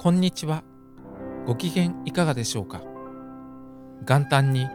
[0.00, 0.62] こんにちは。
[1.44, 2.82] ご機嫌いかがでしょうか？
[4.06, 4.68] 元旦に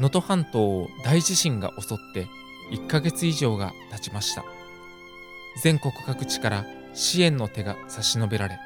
[0.00, 2.26] 能登半島を大地震が襲って
[2.72, 4.44] 1ヶ月以上が経ちました。
[5.62, 8.58] 全国各地から支援の手が差し伸べられ、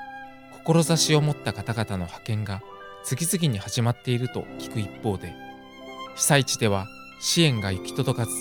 [0.64, 2.62] 志を持った方々の派遣が
[3.04, 5.34] 次々に始まっていると聞く一方で、
[6.16, 6.86] 被災地では
[7.20, 8.32] 支援が行き届かず、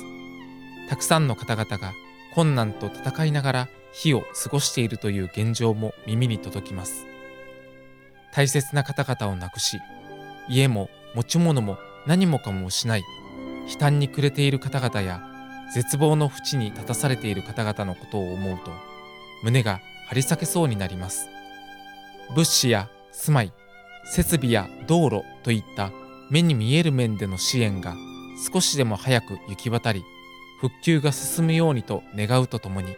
[0.87, 1.91] たくさんの方々が
[2.33, 7.05] 困難と戦いながら日を過ごしているという現状も耳に届きます。
[8.37, 9.81] 大切な方々を亡くし
[10.47, 13.01] 家も持ち物も何もかも失い
[13.67, 15.23] 悲嘆に暮れている方々や
[15.73, 18.69] 絶望の淵に立たされている方々のことを思うと
[19.43, 21.27] 胸が張り裂けそうになります。
[22.35, 23.51] 物資や住まい
[24.05, 25.91] 設備や道路といった
[26.29, 27.95] 目に見える面での支援が
[28.53, 30.03] 少しでも早く行き渡り
[30.61, 32.95] 復旧が進むようにと願うとともに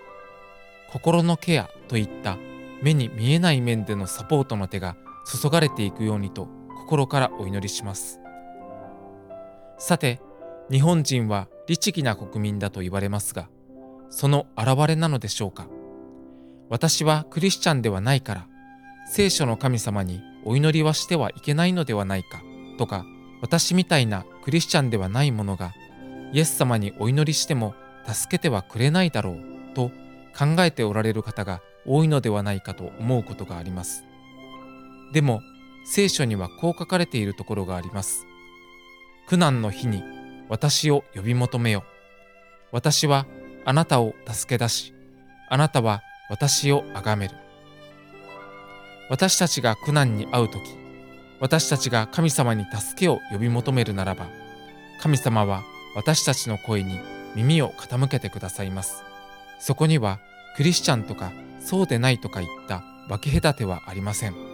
[0.92, 2.38] 心のケアといった
[2.84, 4.98] 目に見えない面でのサポートの手が
[5.32, 8.20] 注がれていくようにと心からお祈りします。
[9.78, 10.20] さて
[10.72, 13.48] 日本人は律儀な国民だと言われますが
[14.09, 15.68] その表れなのでしょうか？
[16.70, 18.48] 私はクリスチャンではないから
[19.12, 22.42] 聖書の神様にお祈りはしてはいけないのではないか
[22.78, 23.06] とか
[23.42, 25.73] 私みたいなクリスチャンではない者が
[26.34, 27.73] イエス様にお祈りしても
[28.06, 29.40] 助けてはくれないだろう
[29.73, 29.90] と
[30.38, 34.03] 考えておられる方が多いのではないかと思うことがあります。
[35.14, 35.42] でも
[35.86, 38.26] 聖書にはこう書かれているところがあります。
[39.28, 40.04] 苦難の日に
[40.50, 41.84] 私を呼び求めよ。
[42.72, 43.26] 私は
[43.66, 44.94] あなたを助け出し、
[45.50, 47.36] あなたは私を崇める。
[49.10, 50.62] 私たちが苦難に遭う時、
[51.40, 54.28] 私たちが神様に助けを呼び求めるならば、
[55.02, 55.64] 神様は
[55.96, 57.00] 私たちの声に
[57.36, 59.04] 耳を傾けてくださいます。
[59.60, 60.20] そこには
[60.56, 64.48] クリスチャンとかそうでないとかいった分け隔てはありません。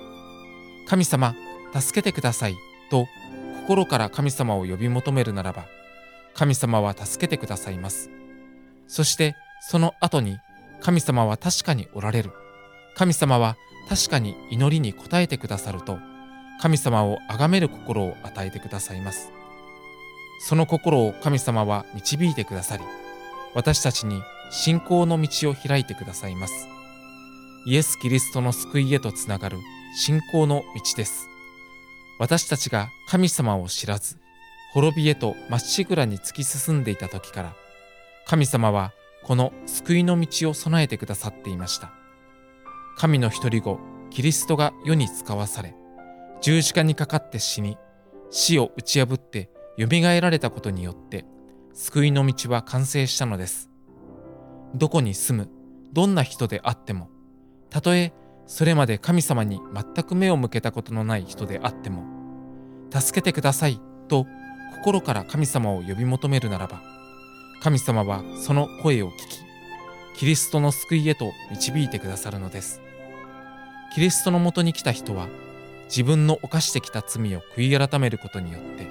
[0.85, 1.35] 神様、
[1.73, 2.55] 助けてください
[2.89, 3.07] と
[3.61, 5.65] 心から神様を呼び求めるならば、
[6.35, 8.09] 神様は助けてくださいます。
[8.87, 10.37] そしてその後に
[10.81, 12.31] 神様は確かにおられる。
[12.95, 13.57] 神様は
[13.89, 15.97] 確かに祈りに応えてくださると、
[16.61, 19.31] 神様を崇める心を与えてくださいます。
[20.47, 22.83] その心を神様は導いてくださり、
[23.55, 24.21] 私たちに
[24.51, 26.67] 信仰の道を開いてくださいます。
[27.65, 29.57] イエス・キリストの救いへとつながる
[29.97, 31.29] 信仰の道です。
[32.19, 34.17] 私たちが神様を知らず、
[34.73, 37.55] 滅びへとまっしぐらに突き進んでいた時から、
[38.25, 38.91] 神様は
[39.23, 41.93] この救いの道を備えてくださっていました。
[42.97, 43.79] 神の一人子、
[44.09, 45.73] キリストが世に使わされ、
[46.41, 47.77] 十字架にかかって死に、
[48.31, 49.87] 死を打ち破って蘇
[50.19, 51.23] られたことによって、
[51.73, 53.69] 救いの道は完成したのです。
[54.75, 55.49] どこに住む、
[55.93, 57.09] どんな人であっても、
[57.69, 58.11] たとえ
[58.47, 62.03] それまで神様に全く目を向けたことのない人であっても
[62.91, 64.27] 助けてくださいと
[64.77, 66.81] 心から神様を呼び求めるならば
[67.61, 69.45] 神様はその声を聞き
[70.15, 72.81] キリストの救いへと導いてくださるのです。
[73.93, 75.27] キリストのもとに来た人は
[75.85, 78.87] 自分の犯してきた罪を悔い改めることによって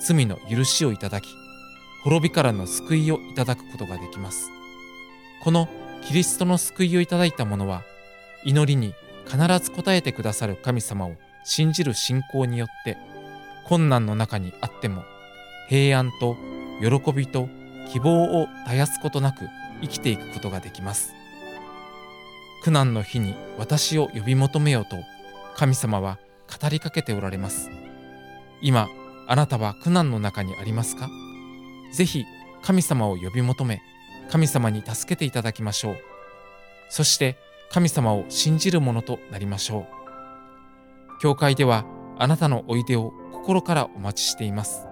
[0.00, 1.28] 罪の許しをいただき
[2.02, 4.50] 滅びからの救いをいただくことができます。
[5.42, 5.68] この
[6.06, 7.82] キリストの救いをいただいた者は
[8.44, 8.94] 祈りに
[9.24, 11.14] 必ず応えてくださる神様を
[11.44, 12.96] 信じる信仰によって
[13.64, 15.04] 困難の中にあっても
[15.68, 16.36] 平安と
[16.80, 17.48] 喜びと
[17.90, 19.46] 希望を絶やすことなく
[19.80, 21.14] 生きていくことができます。
[22.64, 24.96] 苦難の日に私を呼び求めようと
[25.56, 26.18] 神様は
[26.60, 27.70] 語りかけておられます。
[28.60, 28.88] 今
[29.26, 31.08] あなたは苦難の中にありますか？
[31.92, 32.24] ぜひ
[32.62, 33.82] 神様を呼び求め
[34.30, 35.96] 神様に助けていただきましょう。
[36.88, 37.36] そして
[37.72, 39.86] 神様を信じるものとなりましょう。
[41.22, 41.86] 教会では
[42.18, 44.91] あなたのおいでを心からお待ちしています。